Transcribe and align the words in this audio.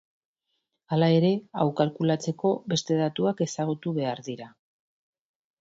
Hala 0.95 1.09
ere, 1.17 1.29
hau 1.59 1.67
kalkulatzeko 1.81 2.53
beste 2.73 2.97
datuak 3.03 3.47
ezagutu 3.47 3.97
behar 4.01 4.27
dira. 4.31 4.49